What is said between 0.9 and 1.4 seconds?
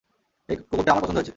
আমার পছন্দ হয়েছে!